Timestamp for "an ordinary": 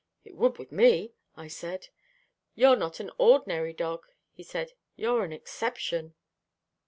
2.99-3.71